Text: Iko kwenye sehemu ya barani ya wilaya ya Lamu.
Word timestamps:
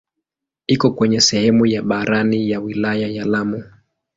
Iko 0.67 0.91
kwenye 0.91 1.21
sehemu 1.21 1.65
ya 1.65 1.81
barani 1.81 2.49
ya 2.49 2.59
wilaya 2.59 3.07
ya 3.07 3.25
Lamu. 3.25 3.63